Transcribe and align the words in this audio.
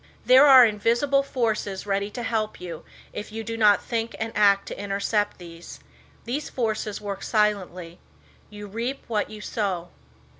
There 0.25 0.47
are 0.47 0.65
invisible 0.65 1.21
forces 1.21 1.85
ready 1.85 2.09
to 2.09 2.23
help 2.23 2.59
you 2.59 2.83
if 3.13 3.31
you 3.31 3.43
do 3.43 3.55
not 3.55 3.83
think 3.83 4.15
and 4.19 4.31
act 4.35 4.67
to 4.69 4.79
intercept 4.79 5.37
these. 5.37 5.79
These 6.25 6.49
forces 6.49 6.99
work 6.99 7.21
silently. 7.21 7.99
"You 8.49 8.65
reap 8.65 9.03
what 9.07 9.29
you 9.29 9.41
sow." 9.41 9.89